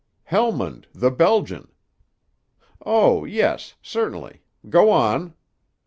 "Helmund, 0.31 0.85
the 0.95 1.11
Belgian." 1.11 1.67
"Oh, 2.83 3.23
yes, 3.23 3.75
certainly. 3.83 4.41
Go 4.67 4.89
on!" 4.89 5.35